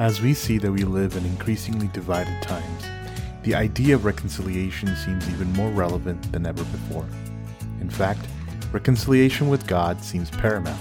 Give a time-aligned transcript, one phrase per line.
[0.00, 2.84] As we see that we live in increasingly divided times,
[3.42, 7.06] the idea of reconciliation seems even more relevant than ever before.
[7.82, 8.26] In fact,
[8.72, 10.80] reconciliation with God seems paramount.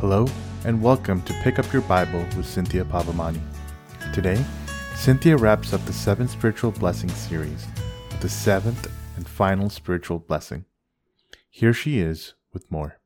[0.00, 0.26] Hello,
[0.64, 3.42] and welcome to Pick Up Your Bible with Cynthia Pavamani.
[4.14, 4.42] Today,
[4.96, 7.66] Cynthia wraps up the seven spiritual blessings series
[8.10, 10.64] with the seventh and final spiritual blessing.
[11.50, 12.96] Here she is with more.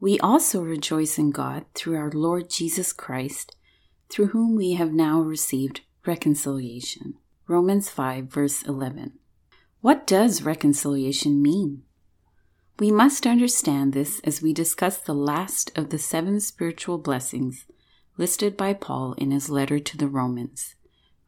[0.00, 3.54] We also rejoice in God through our Lord Jesus Christ,
[4.08, 7.14] through whom we have now received reconciliation.
[7.48, 9.12] Romans 5, verse 11.
[9.80, 11.82] What does reconciliation mean?
[12.78, 17.66] We must understand this as we discuss the last of the seven spiritual blessings
[18.18, 20.74] listed by Paul in his letter to the Romans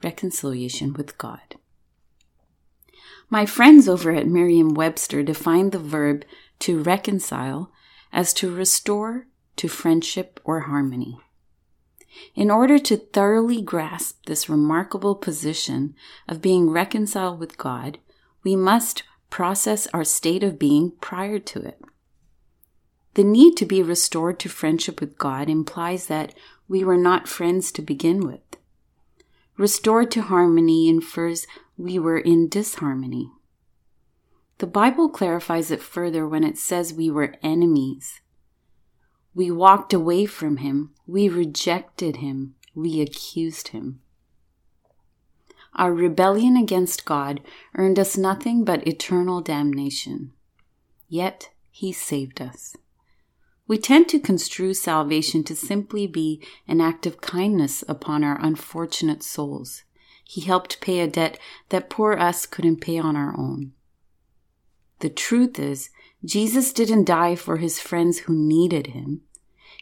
[0.02, 1.56] reconciliation with God.
[3.30, 6.24] My friends over at Merriam Webster define the verb
[6.60, 7.72] to reconcile
[8.12, 11.18] as to restore to friendship or harmony.
[12.34, 15.94] In order to thoroughly grasp this remarkable position
[16.26, 17.98] of being reconciled with God,
[18.42, 21.80] we must process our state of being prior to it.
[23.14, 26.34] The need to be restored to friendship with God implies that
[26.68, 28.40] we were not friends to begin with.
[29.56, 33.30] Restored to harmony infers we were in disharmony.
[34.58, 38.20] The Bible clarifies it further when it says we were enemies.
[39.38, 40.90] We walked away from him.
[41.06, 42.56] We rejected him.
[42.74, 44.00] We accused him.
[45.76, 47.40] Our rebellion against God
[47.76, 50.32] earned us nothing but eternal damnation.
[51.08, 52.74] Yet he saved us.
[53.68, 59.22] We tend to construe salvation to simply be an act of kindness upon our unfortunate
[59.22, 59.84] souls.
[60.24, 63.70] He helped pay a debt that poor us couldn't pay on our own.
[64.98, 65.90] The truth is,
[66.24, 69.20] Jesus didn't die for his friends who needed him.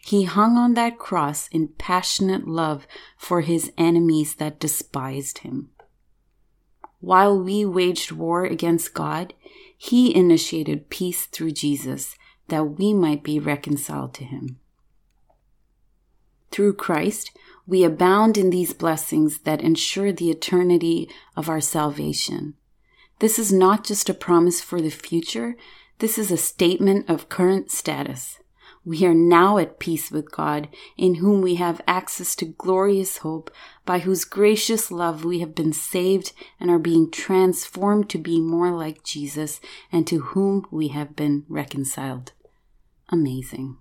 [0.07, 5.71] He hung on that cross in passionate love for his enemies that despised him.
[7.01, 9.34] While we waged war against God,
[9.77, 12.15] he initiated peace through Jesus
[12.47, 14.61] that we might be reconciled to him.
[16.53, 17.37] Through Christ,
[17.67, 22.55] we abound in these blessings that ensure the eternity of our salvation.
[23.19, 25.56] This is not just a promise for the future,
[25.99, 28.38] this is a statement of current status.
[28.87, 33.51] We are now at peace with God, in whom we have access to glorious hope,
[33.85, 38.71] by whose gracious love we have been saved and are being transformed to be more
[38.71, 39.61] like Jesus,
[39.91, 42.33] and to whom we have been reconciled.
[43.09, 43.77] Amazing.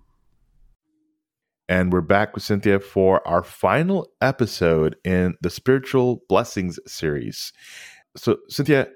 [1.68, 7.52] And we're back with Cynthia for our final episode in the Spiritual Blessings series.
[8.16, 8.88] So, Cynthia,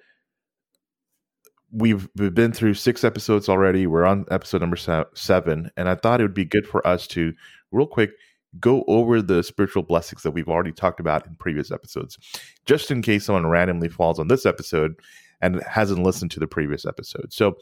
[1.72, 3.86] we've we've been through six episodes already.
[3.86, 7.32] We're on episode number seven, and I thought it would be good for us to
[7.70, 8.10] real quick
[8.58, 12.18] go over the spiritual blessings that we've already talked about in previous episodes,
[12.66, 14.94] just in case someone randomly falls on this episode
[15.40, 17.32] and hasn't listened to the previous episode.
[17.32, 17.56] So,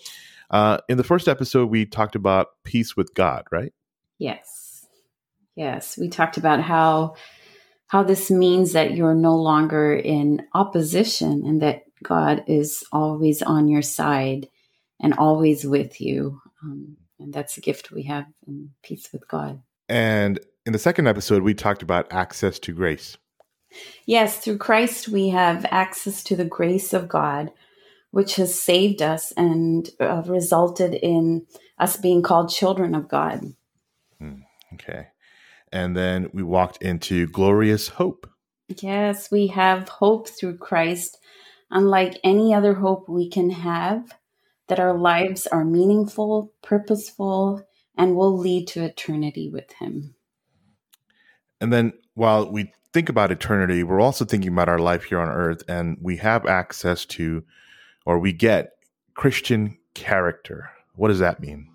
[0.50, 3.72] uh, in the first episode, we talked about peace with God, right?
[4.18, 4.86] Yes,
[5.54, 7.14] yes, we talked about how
[7.88, 13.68] how this means that you're no longer in opposition and that God is always on
[13.68, 14.48] your side
[15.00, 16.40] and always with you.
[16.62, 19.62] Um, and that's a gift we have in peace with God.
[19.88, 23.16] And in the second episode, we talked about access to grace.
[24.06, 27.50] Yes, through Christ, we have access to the grace of God,
[28.10, 31.46] which has saved us and uh, resulted in
[31.78, 33.54] us being called children of God.
[34.18, 34.40] Hmm,
[34.74, 35.08] okay.
[35.70, 38.28] And then we walked into glorious hope.
[38.80, 41.18] Yes, we have hope through Christ
[41.70, 44.16] unlike any other hope we can have,
[44.68, 47.62] that our lives are meaningful, purposeful,
[47.96, 50.14] and will lead to eternity with Him.
[51.60, 55.28] And then while we think about eternity, we're also thinking about our life here on
[55.28, 57.42] earth, and we have access to,
[58.06, 58.72] or we get
[59.14, 60.70] Christian character.
[60.94, 61.68] What does that mean?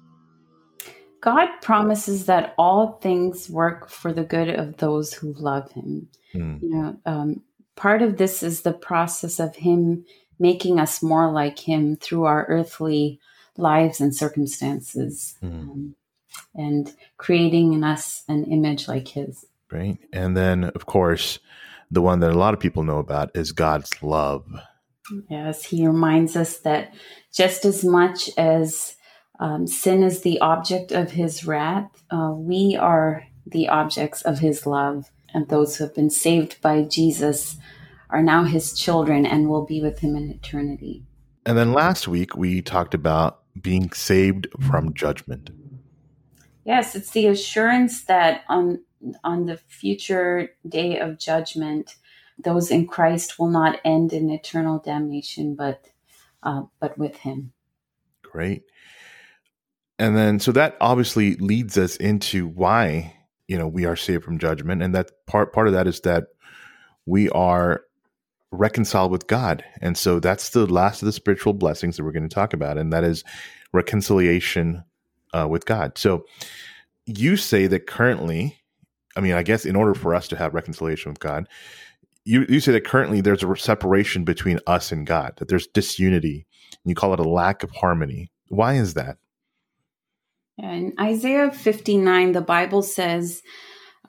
[1.21, 6.09] God promises that all things work for the good of those who love Him.
[6.33, 6.61] Mm.
[6.61, 7.41] You know, um,
[7.75, 10.05] part of this is the process of Him
[10.39, 13.19] making us more like Him through our earthly
[13.57, 15.51] lives and circumstances, mm.
[15.51, 15.95] um,
[16.55, 19.45] and creating in us an image like His.
[19.71, 21.39] Right, and then of course,
[21.89, 24.45] the one that a lot of people know about is God's love.
[25.29, 26.93] Yes, He reminds us that
[27.31, 28.95] just as much as
[29.39, 34.65] um, sin is the object of His wrath, uh, we are the objects of His
[34.65, 37.57] love and those who have been saved by Jesus
[38.09, 41.03] are now his children and will be with him in eternity.
[41.45, 45.49] And then last week we talked about being saved from judgment.
[46.63, 48.79] Yes, it's the assurance that on
[49.23, 51.97] on the future day of judgment,
[52.37, 55.89] those in Christ will not end in eternal damnation, but
[56.41, 57.51] uh, but with Him.
[58.21, 58.63] Great.
[59.99, 63.15] And then, so that obviously leads us into why
[63.47, 66.25] you know we are saved from judgment, and that part part of that is that
[67.05, 67.83] we are
[68.51, 72.27] reconciled with God, and so that's the last of the spiritual blessings that we're going
[72.27, 73.23] to talk about, and that is
[73.71, 74.83] reconciliation
[75.33, 75.97] uh, with God.
[75.97, 76.25] So,
[77.05, 78.59] you say that currently,
[79.15, 81.47] I mean, I guess in order for us to have reconciliation with God,
[82.25, 86.45] you, you say that currently there's a separation between us and God, that there's disunity,
[86.71, 88.31] and you call it a lack of harmony.
[88.47, 89.17] Why is that?
[90.57, 93.41] In Isaiah 59, the Bible says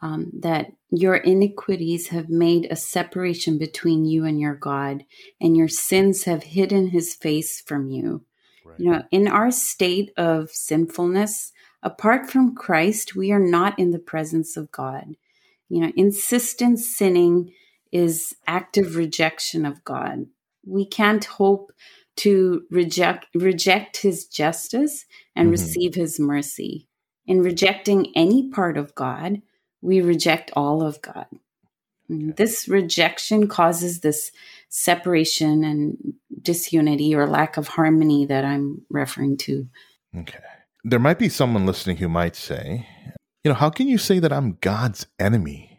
[0.02, 5.04] um, that your iniquities have made a separation between you and your God,
[5.40, 8.24] and your sins have hidden his face from you.
[8.64, 8.78] Right.
[8.78, 11.52] You know, in our state of sinfulness,
[11.82, 15.16] apart from Christ, we are not in the presence of God.
[15.68, 17.52] You know, insistent sinning
[17.90, 20.26] is active rejection of God.
[20.66, 21.72] We can't hope
[22.16, 25.52] to reject reject his justice and mm-hmm.
[25.52, 26.88] receive his mercy.
[27.26, 29.40] In rejecting any part of God,
[29.80, 31.26] we reject all of God.
[32.08, 34.30] This rejection causes this
[34.68, 39.66] separation and disunity or lack of harmony that I'm referring to.
[40.16, 40.38] Okay.
[40.84, 42.86] There might be someone listening who might say,
[43.42, 45.73] you know, how can you say that I'm God's enemy?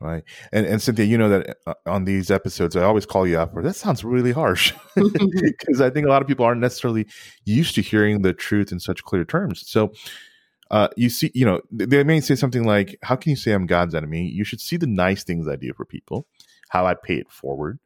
[0.00, 0.22] Right?
[0.52, 3.52] And and Cynthia, you know that uh, on these episodes, I always call you up
[3.52, 7.06] for that sounds really harsh because I think a lot of people aren't necessarily
[7.44, 9.68] used to hearing the truth in such clear terms.
[9.68, 9.92] So.
[10.70, 13.64] Uh, you see, you know, they may say something like, "How can you say I'm
[13.64, 14.28] God's enemy?
[14.28, 16.26] You should see the nice things I do for people,
[16.68, 17.78] how I pay it forward."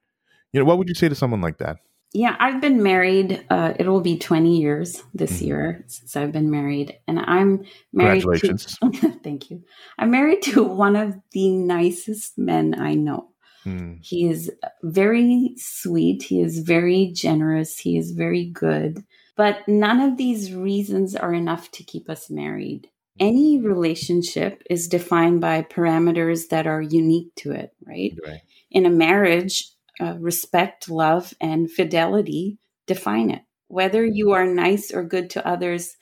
[0.52, 1.76] You know, what would you say to someone like that?
[2.14, 3.44] Yeah, I've been married.
[3.48, 5.44] Uh, it will be 20 years this mm-hmm.
[5.46, 6.98] year since I've been married.
[7.08, 8.22] And I'm married.
[8.22, 8.78] Congratulations.
[8.78, 9.62] To, thank you.
[9.98, 13.28] I'm married to one of the nicest men I know.
[13.64, 13.98] Mm.
[14.02, 14.50] He is
[14.82, 16.24] very sweet.
[16.24, 17.78] He is very generous.
[17.78, 19.04] He is very good.
[19.36, 22.88] But none of these reasons are enough to keep us married.
[23.18, 28.12] Any relationship is defined by parameters that are unique to it, right?
[28.26, 28.40] right.
[28.70, 29.70] In a marriage,
[30.02, 33.42] uh, respect, love, and fidelity define it.
[33.68, 35.96] Whether you are nice or good to others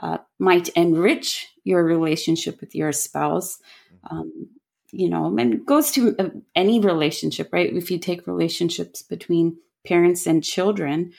[0.00, 3.58] uh, might enrich your relationship with your spouse.
[4.10, 4.48] Um,
[4.90, 7.72] you know, and it goes to uh, any relationship, right?
[7.72, 11.12] If you take relationships between parents and children,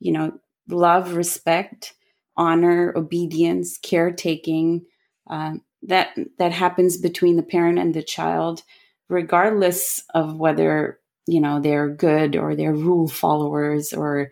[0.00, 0.32] you know,
[0.68, 1.94] love, respect,
[2.36, 4.86] honor, obedience, caretaking,
[5.28, 8.62] uh, that that happens between the parent and the child,
[9.08, 14.30] regardless of whether you know they're good or they're rule followers or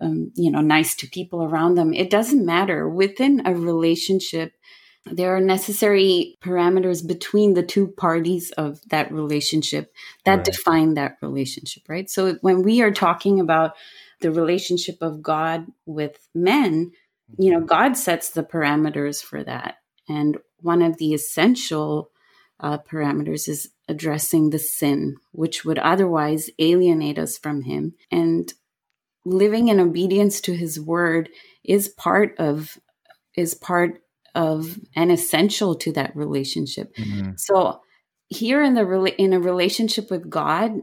[0.00, 4.52] um, you know nice to people around them it doesn't matter within a relationship
[5.06, 9.92] there are necessary parameters between the two parties of that relationship
[10.24, 10.44] that right.
[10.44, 13.72] define that relationship right so when we are talking about
[14.20, 16.90] the relationship of god with men
[17.38, 17.66] you know mm-hmm.
[17.66, 19.76] god sets the parameters for that
[20.08, 22.09] and one of the essential
[22.60, 27.94] uh, parameters is addressing the sin, which would otherwise alienate us from Him.
[28.10, 28.52] And
[29.24, 31.30] living in obedience to His word
[31.64, 32.78] is part of
[33.36, 34.02] is part
[34.34, 36.94] of and essential to that relationship.
[36.96, 37.32] Mm-hmm.
[37.36, 37.80] So
[38.28, 40.80] here in the in a relationship with God,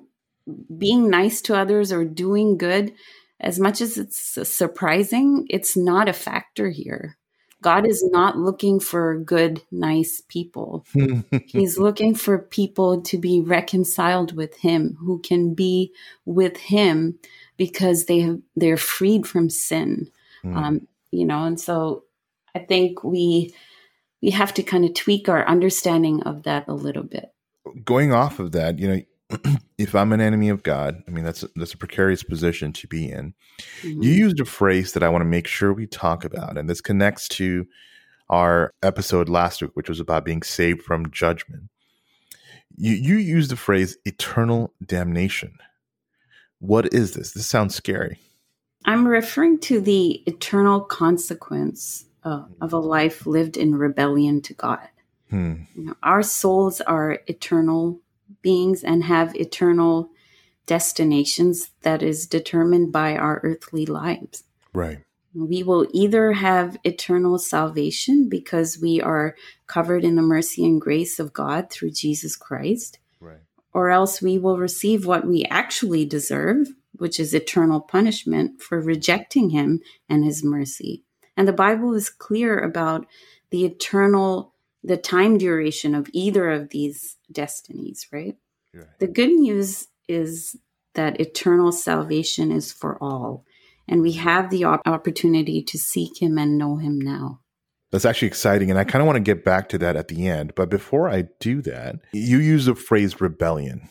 [0.78, 2.94] being nice to others or doing good,
[3.40, 7.18] as much as it's surprising, it's not a factor here.
[7.62, 10.86] God is not looking for good, nice people.
[11.48, 15.92] He's looking for people to be reconciled with Him, who can be
[16.26, 17.18] with Him
[17.58, 20.12] because they have, they're freed from sin.
[20.46, 20.56] Mm.
[20.56, 22.04] Um, you know, and so
[22.54, 23.54] I think we
[24.22, 27.32] we have to kind of tweak our understanding of that a little bit.
[27.84, 29.02] Going off of that, you know,
[29.78, 32.88] if I'm an enemy of God, I mean that's a, that's a precarious position to
[32.88, 33.34] be in.
[33.82, 34.04] Mm-hmm.
[34.04, 36.82] You used a phrase that I want to make sure we talk about, and this
[36.82, 37.66] connects to
[38.30, 41.64] our episode last week, which was about being saved from judgment.
[42.76, 45.58] You you used the phrase eternal damnation.
[46.60, 47.32] What is this?
[47.32, 48.20] This sounds scary.
[48.86, 54.88] I'm referring to the eternal consequence uh, of a life lived in rebellion to God.
[55.30, 55.56] Hmm.
[55.76, 58.00] You know, our souls are eternal
[58.42, 60.10] beings and have eternal
[60.66, 64.44] destinations that is determined by our earthly lives.
[64.74, 65.00] Right.
[65.34, 69.36] We will either have eternal salvation because we are
[69.68, 73.00] covered in the mercy and grace of God through Jesus Christ.
[73.20, 73.40] Right.
[73.74, 79.52] Or else we will receive what we actually deserve, which is eternal punishment for rejecting
[79.52, 81.04] him and his mercy.
[81.36, 83.06] And the Bible is clear about
[83.52, 84.54] the eternal
[84.84, 88.36] the time duration of either of these destinies, right?
[88.74, 88.88] right?
[89.00, 90.56] The good news is
[90.94, 93.46] that eternal salvation is for all,
[93.88, 97.42] and we have the opportunity to seek Him and know Him now.
[97.92, 98.70] That's actually exciting.
[98.70, 100.54] And I kind of want to get back to that at the end.
[100.56, 103.88] But before I do that, you use the phrase rebellion,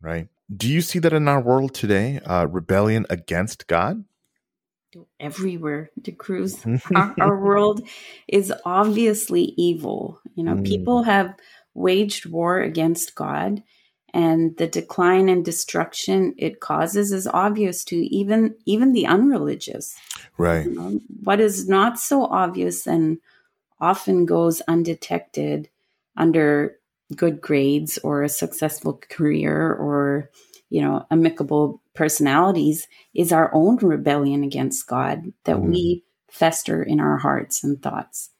[0.00, 0.28] right?
[0.54, 2.20] Do you see that in our world today?
[2.24, 4.04] Uh, rebellion against God?
[5.20, 6.64] Everywhere, to cruise.
[6.94, 7.86] our, our, world
[8.28, 10.20] is obviously evil.
[10.34, 10.66] You know, mm.
[10.66, 11.34] people have
[11.74, 13.62] waged war against God,
[14.12, 19.96] and the decline and destruction it causes is obvious to even even the unreligious.
[20.38, 20.66] Right.
[20.66, 23.18] You know, what is not so obvious and
[23.80, 25.68] often goes undetected
[26.16, 26.76] under
[27.14, 30.30] good grades or a successful career or
[30.70, 35.70] you know amicable personalities is our own rebellion against god that mm.
[35.70, 38.30] we fester in our hearts and thoughts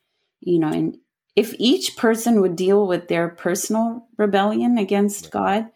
[0.41, 0.97] you know and
[1.37, 5.67] if each person would deal with their personal rebellion against god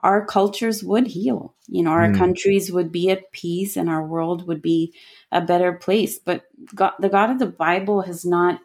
[0.00, 2.16] our cultures would heal you know our mm.
[2.16, 4.94] countries would be at peace and our world would be
[5.32, 8.60] a better place but god, the god of the bible has not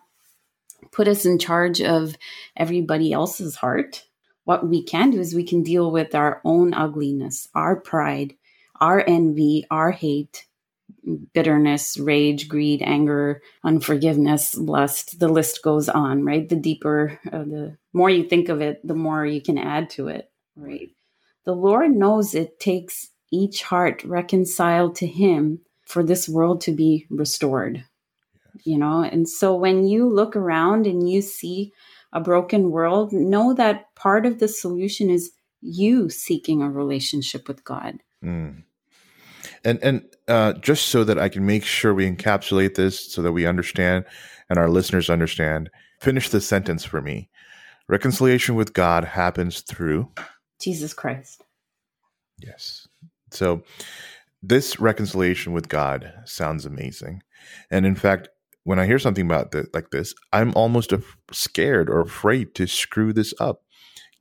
[0.92, 2.16] put us in charge of
[2.56, 4.04] everybody else's heart.
[4.46, 8.36] What we can do is we can deal with our own ugliness, our pride,
[8.80, 10.46] our envy, our hate,
[11.34, 15.20] bitterness, rage, greed, anger, unforgiveness, lust.
[15.20, 16.48] The list goes on, right?
[16.48, 20.10] The deeper, uh, the more you think of it, the more you can add to
[20.10, 20.90] it, right?
[21.46, 27.06] The Lord knows it takes each heart reconciled to Him for this world to be
[27.10, 27.86] restored
[28.64, 31.72] you know and so when you look around and you see
[32.14, 37.64] a broken world know that part of the solution is you seeking a relationship with
[37.64, 38.00] god.
[38.24, 38.64] Mm.
[39.66, 43.34] and and uh, just so that i can make sure we encapsulate this so that
[43.34, 44.06] we understand
[44.50, 47.30] and our listeners understand finish the sentence for me.
[47.88, 50.10] Reconciliation with god happens through
[50.62, 51.44] jesus christ.
[52.40, 52.88] Yes.
[53.32, 53.64] So
[54.42, 57.24] this reconciliation with god sounds amazing.
[57.72, 58.30] And in fact
[58.64, 62.68] when I hear something about that like this, I'm almost af- scared or afraid to
[62.68, 63.64] screw this up.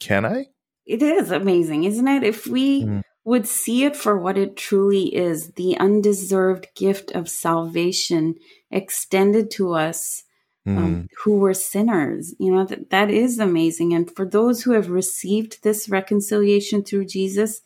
[0.01, 0.47] Can I?
[0.85, 2.25] It is amazing, isn't it?
[2.25, 3.03] If we mm.
[3.25, 8.35] would see it for what it truly is the undeserved gift of salvation
[8.71, 10.25] extended to us
[10.67, 10.77] mm.
[10.77, 13.95] um, who were sinners, you know, that, that is amazing.
[13.95, 17.61] And for those who have received this reconciliation through Jesus,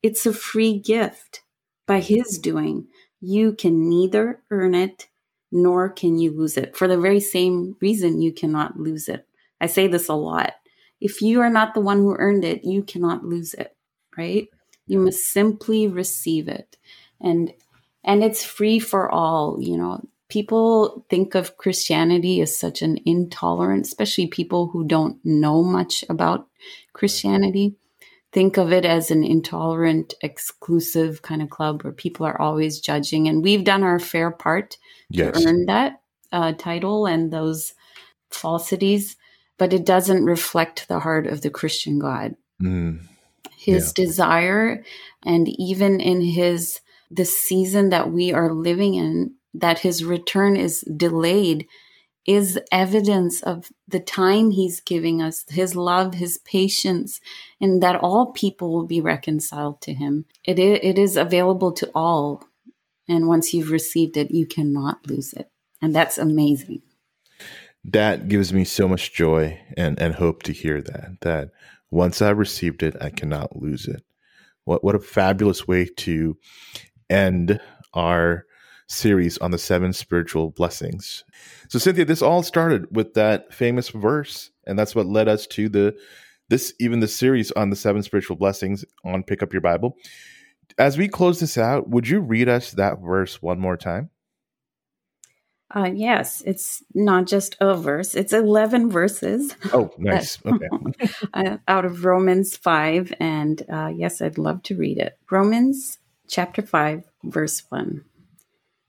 [0.00, 1.42] it's a free gift
[1.86, 2.86] by his doing.
[3.20, 5.08] You can neither earn it
[5.52, 9.26] nor can you lose it for the very same reason you cannot lose it.
[9.60, 10.54] I say this a lot.
[11.00, 13.74] If you are not the one who earned it, you cannot lose it,
[14.16, 14.48] right?
[14.86, 16.76] You must simply receive it.
[17.20, 17.52] And
[18.02, 20.04] and it's free for all, you know.
[20.28, 26.46] People think of Christianity as such an intolerant, especially people who don't know much about
[26.92, 27.74] Christianity
[28.32, 33.28] think of it as an intolerant, exclusive kind of club where people are always judging.
[33.28, 34.76] And we've done our fair part
[35.08, 35.40] yes.
[35.40, 36.00] to earn that
[36.32, 37.74] uh, title and those
[38.30, 39.16] falsities,
[39.58, 42.36] but it doesn't reflect the heart of the Christian God.
[42.62, 43.00] Mm.
[43.56, 44.04] His yeah.
[44.04, 44.84] desire,
[45.24, 50.82] and even in his the season that we are living in, that his return is
[50.82, 51.66] delayed
[52.30, 57.20] is evidence of the time he's giving us, his love, his patience,
[57.60, 60.26] and that all people will be reconciled to him.
[60.44, 62.44] It is, it is available to all.
[63.08, 65.50] And once you've received it, you cannot lose it.
[65.82, 66.82] And that's amazing.
[67.82, 71.20] That gives me so much joy and, and hope to hear that.
[71.22, 71.48] That
[71.90, 74.04] once I've received it, I cannot lose it.
[74.66, 76.36] What what a fabulous way to
[77.08, 77.60] end
[77.92, 78.44] our
[78.90, 81.24] series on the seven spiritual blessings.
[81.68, 85.68] So Cynthia, this all started with that famous verse, and that's what led us to
[85.68, 85.96] the
[86.48, 89.96] this even the series on the seven spiritual blessings on Pick Up Your Bible.
[90.78, 94.10] As we close this out, would you read us that verse one more time?
[95.72, 99.54] Uh, yes, it's not just a verse; it's eleven verses.
[99.72, 100.38] Oh, nice.
[100.46, 101.08] Okay.
[101.32, 105.16] Uh, out of Romans five, and uh, yes, I'd love to read it.
[105.30, 108.04] Romans chapter five, verse one.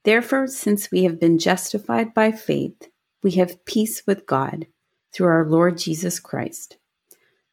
[0.03, 2.89] Therefore, since we have been justified by faith,
[3.21, 4.65] we have peace with God
[5.13, 6.77] through our Lord Jesus Christ.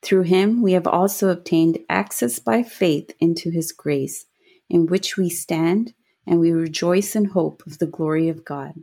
[0.01, 4.27] Through him, we have also obtained access by faith into his grace,
[4.71, 5.93] in which we stand
[6.27, 8.75] and we rejoice in hope of the glory of God.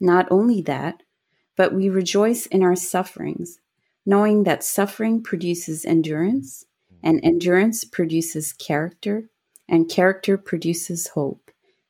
[0.00, 1.02] Not only that,
[1.56, 3.58] but we rejoice in our sufferings,
[4.04, 6.66] knowing that suffering produces endurance,
[7.02, 9.30] and endurance produces character,
[9.68, 11.50] and character produces hope.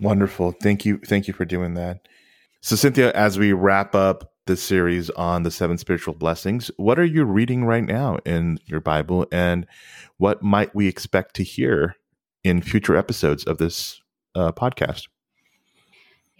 [0.00, 0.52] Wonderful.
[0.52, 0.98] Thank you.
[1.06, 2.06] Thank you for doing that.
[2.60, 7.04] So, Cynthia, as we wrap up this series on the seven spiritual blessings, what are
[7.04, 9.66] you reading right now in your Bible, and
[10.16, 11.96] what might we expect to hear
[12.42, 14.00] in future episodes of this
[14.34, 15.08] uh, podcast?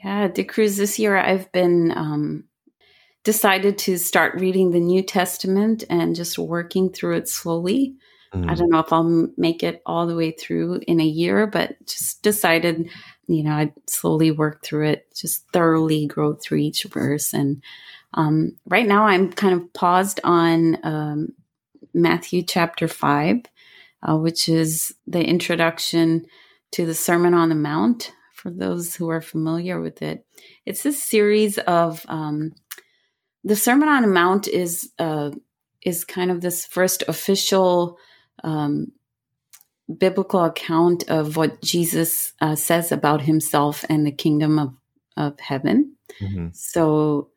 [0.03, 2.45] Yeah, De this year I've been um,
[3.25, 7.97] decided to start reading the New Testament and just working through it slowly.
[8.35, 8.51] Mm.
[8.51, 11.77] I don't know if I'll make it all the way through in a year, but
[11.87, 12.89] just decided,
[13.27, 17.33] you know, I'd slowly work through it, just thoroughly go through each verse.
[17.33, 17.63] And
[18.15, 21.29] um, right now I'm kind of paused on um,
[21.95, 23.43] Matthew chapter 5,
[24.03, 26.27] uh, which is the introduction
[26.73, 28.13] to the Sermon on the Mount.
[28.35, 30.25] For those who are familiar with it,
[30.65, 32.53] it's this series of um,
[33.43, 35.31] the Sermon on the Mount is uh,
[35.83, 37.99] is kind of this first official
[38.45, 38.93] um,
[39.97, 44.75] biblical account of what Jesus uh, says about himself and the kingdom of,
[45.17, 45.95] of heaven.
[46.21, 46.49] Mm-hmm.
[46.53, 47.31] So,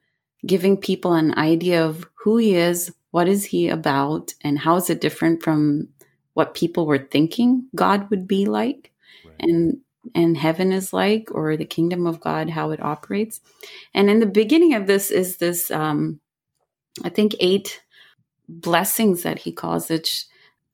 [0.46, 4.90] giving people an idea of who he is, what is he about, and how is
[4.90, 5.90] it different from
[6.34, 8.92] what people were thinking God would be like,
[9.26, 9.36] right.
[9.40, 9.78] and
[10.16, 13.40] and heaven is like, or the kingdom of God, how it operates.
[13.94, 16.20] And in the beginning of this is this, um,
[17.04, 17.84] I think, eight
[18.50, 20.26] blessings that he calls it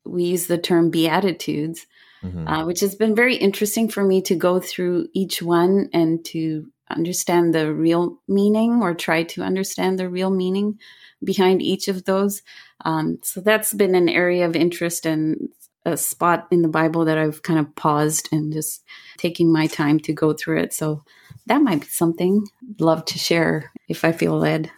[0.10, 1.86] we use the term beatitudes,
[2.24, 2.48] mm-hmm.
[2.48, 6.68] uh, which has been very interesting for me to go through each one and to
[6.90, 10.80] understand the real meaning or try to understand the real meaning
[11.24, 12.42] behind each of those.
[12.86, 15.50] Um, so that's been an area of interest and
[15.86, 18.84] a spot in the Bible that I've kind of paused and just
[19.18, 20.74] taking my time to go through it.
[20.74, 21.04] So
[21.46, 24.70] that might be something I'd love to share if I feel led.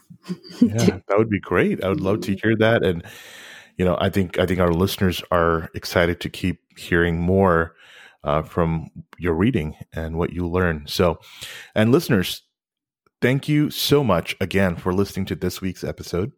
[0.62, 1.84] yeah, that would be great.
[1.84, 2.84] I would love to hear that.
[2.84, 3.04] And
[3.80, 7.76] you know, I think I think our listeners are excited to keep hearing more
[8.26, 10.84] uh, from your reading and what you learn.
[10.86, 11.20] So,
[11.74, 12.44] and listeners,
[13.22, 16.34] thank you so much again for listening to this week's episode.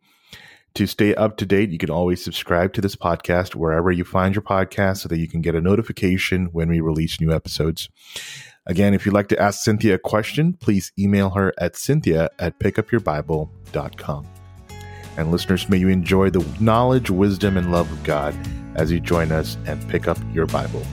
[0.75, 4.36] To stay up to date, you can always subscribe to this podcast wherever you find
[4.36, 7.89] your podcast so that you can get a notification when we release new episodes.
[8.67, 12.60] Again, if you'd like to ask Cynthia a question, please email her at cynthia at
[12.60, 14.40] pickupyourbible.com.
[15.17, 18.36] And listeners, may you enjoy the knowledge, wisdom, and love of God
[18.76, 20.86] as you join us and pick up your Bible.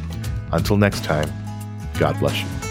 [0.52, 1.30] Until next time,
[1.98, 2.67] God bless you.